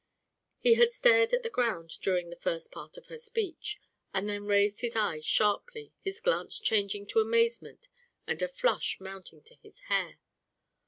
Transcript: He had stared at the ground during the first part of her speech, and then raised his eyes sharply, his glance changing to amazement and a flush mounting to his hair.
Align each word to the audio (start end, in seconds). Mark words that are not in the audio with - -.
He 0.57 0.73
had 0.73 0.93
stared 0.93 1.31
at 1.31 1.43
the 1.43 1.49
ground 1.51 1.99
during 2.01 2.31
the 2.31 2.35
first 2.35 2.71
part 2.71 2.97
of 2.97 3.05
her 3.05 3.19
speech, 3.19 3.79
and 4.15 4.27
then 4.27 4.45
raised 4.47 4.81
his 4.81 4.95
eyes 4.95 5.27
sharply, 5.27 5.93
his 6.03 6.19
glance 6.19 6.57
changing 6.59 7.05
to 7.05 7.19
amazement 7.19 7.87
and 8.25 8.41
a 8.41 8.47
flush 8.47 8.99
mounting 8.99 9.43
to 9.43 9.53
his 9.53 9.77
hair. 9.91 10.17